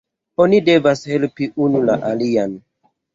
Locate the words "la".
1.91-1.99